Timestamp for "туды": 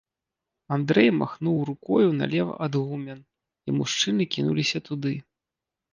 4.89-5.13